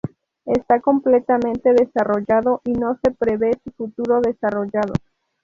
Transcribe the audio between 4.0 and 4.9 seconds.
desarrollo.